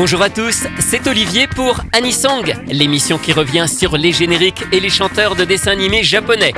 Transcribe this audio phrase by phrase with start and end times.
[0.00, 4.90] Bonjour à tous, c'est Olivier pour Anisong, l'émission qui revient sur les génériques et les
[4.90, 6.54] chanteurs de dessins animés japonais.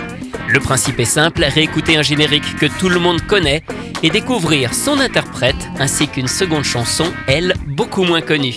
[0.46, 3.62] Le principe est simple, réécouter un générique que tout le monde connaît
[4.03, 8.56] et découvrir son interprète ainsi qu'une seconde chanson, elle, beaucoup moins connue.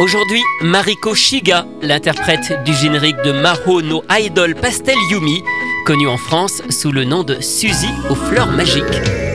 [0.00, 5.42] Aujourd'hui, Mariko Shiga, l'interprète du générique de Maho no Idol Pastel Yumi,
[5.84, 9.27] connue en France sous le nom de Suzy aux fleurs magiques.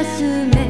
[0.00, 0.69] 休め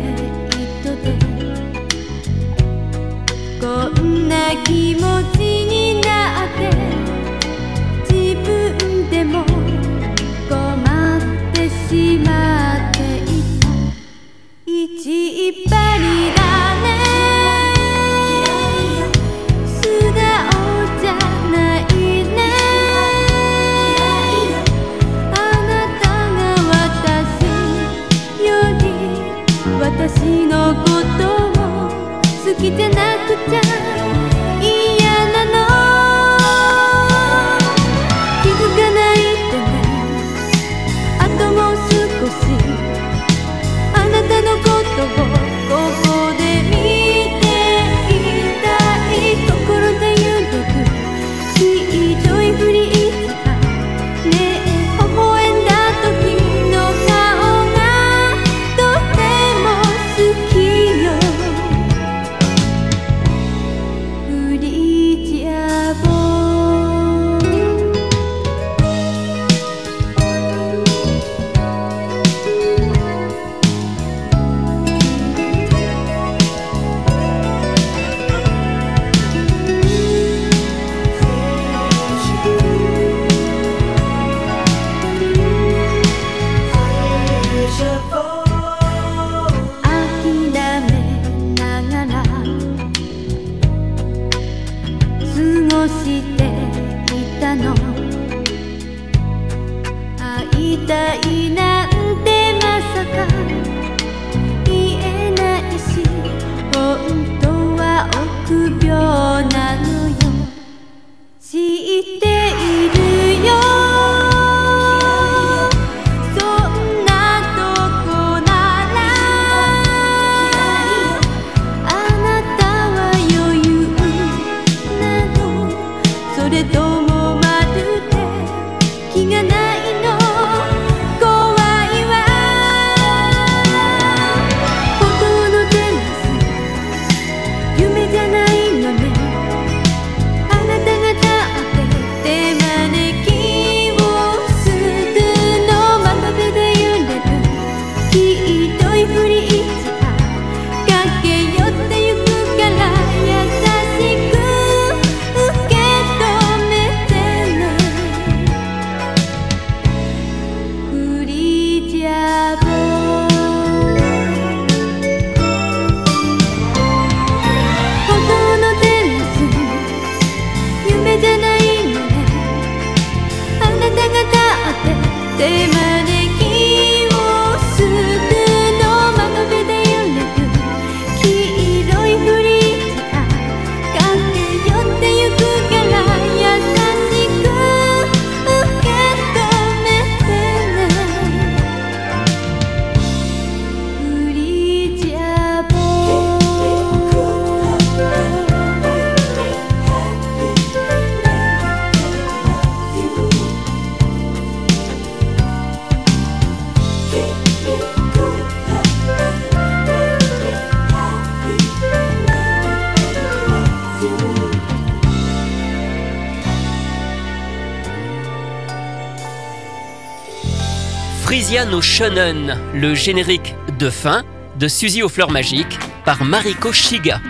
[221.30, 224.24] Frisia no Shonen, le générique de fin
[224.58, 227.20] de Suzy aux fleurs magiques par Mariko Shiga.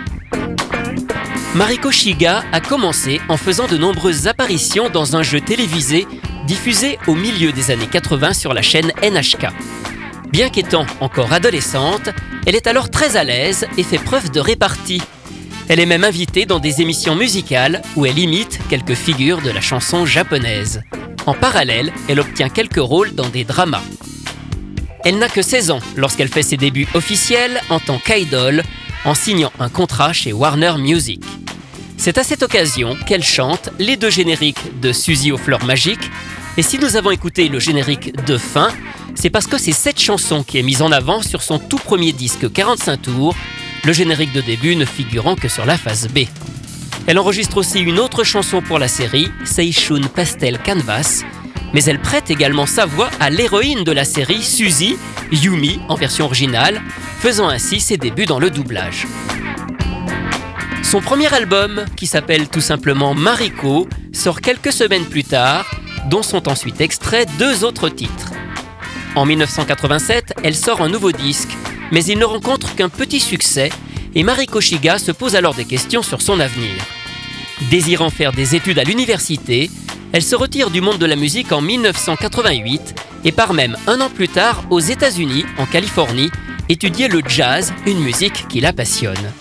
[1.53, 6.07] Mariko Shiga a commencé en faisant de nombreuses apparitions dans un jeu télévisé
[6.47, 9.49] diffusé au milieu des années 80 sur la chaîne NHK.
[10.31, 12.09] Bien qu'étant encore adolescente,
[12.47, 15.03] elle est alors très à l'aise et fait preuve de répartie.
[15.69, 19.61] Elle est même invitée dans des émissions musicales où elle imite quelques figures de la
[19.61, 20.81] chanson japonaise.
[21.25, 23.83] En parallèle, elle obtient quelques rôles dans des dramas.
[25.03, 28.63] Elle n'a que 16 ans lorsqu'elle fait ses débuts officiels en tant qu'idol
[29.05, 31.23] en signant un contrat chez Warner Music.
[31.97, 36.09] C'est à cette occasion qu'elle chante les deux génériques de Suzy aux fleurs magiques.
[36.57, 38.69] Et si nous avons écouté le générique de fin,
[39.15, 42.11] c'est parce que c'est cette chanson qui est mise en avant sur son tout premier
[42.11, 43.35] disque 45 tours,
[43.83, 46.21] le générique de début ne figurant que sur la phase B.
[47.07, 51.23] Elle enregistre aussi une autre chanson pour la série, Seishun Pastel Canvas,
[51.73, 54.97] mais elle prête également sa voix à l'héroïne de la série, Suzy,
[55.31, 56.81] Yumi en version originale,
[57.19, 59.07] faisant ainsi ses débuts dans le doublage.
[60.83, 65.65] Son premier album, qui s'appelle tout simplement Mariko, sort quelques semaines plus tard,
[66.09, 68.31] dont sont ensuite extraits deux autres titres.
[69.15, 71.55] En 1987, elle sort un nouveau disque,
[71.91, 73.69] mais il ne rencontre qu'un petit succès
[74.15, 76.75] et Mariko Shiga se pose alors des questions sur son avenir.
[77.69, 79.69] Désirant faire des études à l'université,
[80.11, 84.09] elle se retire du monde de la musique en 1988 et part même un an
[84.09, 86.31] plus tard aux États-Unis, en Californie,
[86.69, 89.31] étudier le jazz, une musique qui la passionne.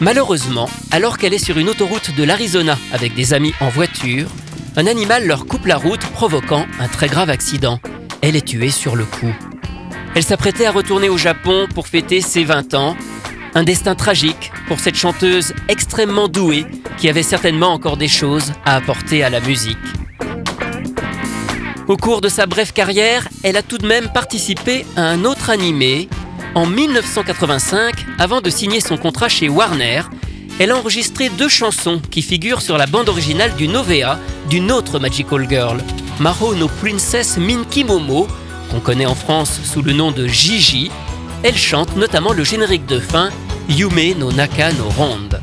[0.00, 4.28] Malheureusement, alors qu'elle est sur une autoroute de l'Arizona avec des amis en voiture,
[4.76, 7.80] un animal leur coupe la route provoquant un très grave accident.
[8.22, 9.34] Elle est tuée sur le coup.
[10.14, 12.96] Elle s'apprêtait à retourner au Japon pour fêter ses 20 ans.
[13.54, 16.66] Un destin tragique pour cette chanteuse extrêmement douée
[16.96, 19.76] qui avait certainement encore des choses à apporter à la musique.
[21.86, 25.48] Au cours de sa brève carrière, elle a tout de même participé à un autre
[25.48, 26.08] animé,
[26.54, 30.02] en 1985, avant de signer son contrat chez Warner,
[30.58, 34.18] elle a enregistré deux chansons qui figurent sur la bande originale du Novea
[34.50, 35.78] d'une autre Magical Girl,
[36.18, 38.26] Maho no Princess Minky Momo,
[38.70, 40.90] qu'on connaît en France sous le nom de Gigi.
[41.42, 43.30] Elle chante notamment le générique de fin
[43.68, 45.40] Yume no Naka no Ronde.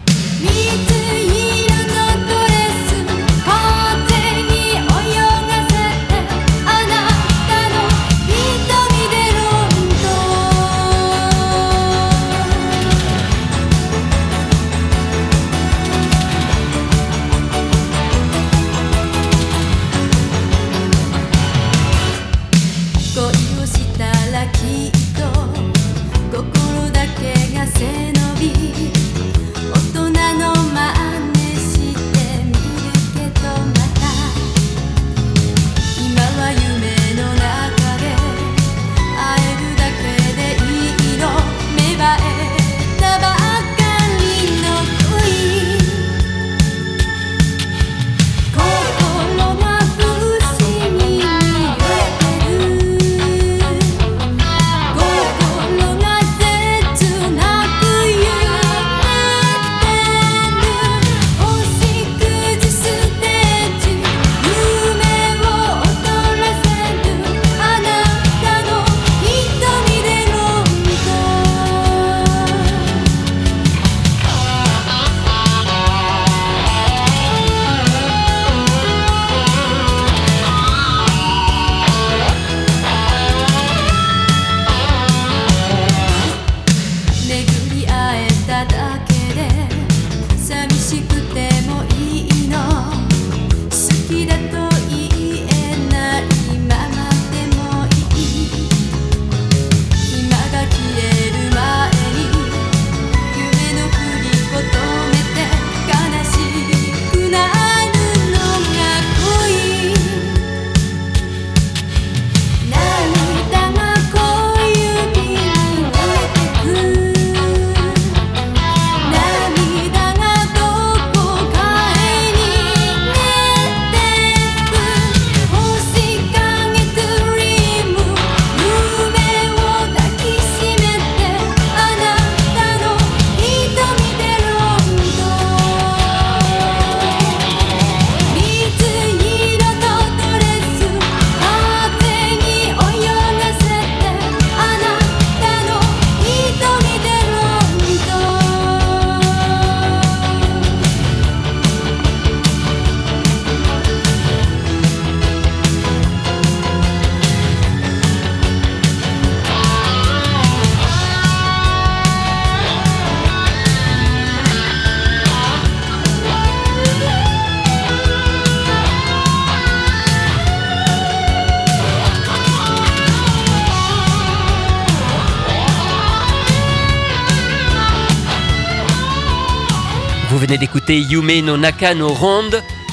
[180.57, 182.50] D'écouter Yume no Naka no Rand,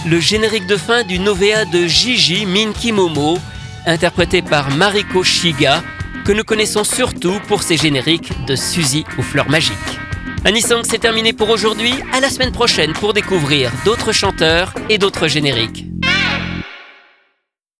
[0.07, 3.39] le générique de fin du Novea de Gigi Minki Momo,
[3.87, 5.83] interprété par Mariko Shiga,
[6.25, 9.73] que nous connaissons surtout pour ses génériques de Suzy aux fleurs magiques.
[10.45, 11.93] Anisong, c'est terminé pour aujourd'hui.
[12.13, 15.92] À la semaine prochaine pour découvrir d'autres chanteurs et d'autres génériques.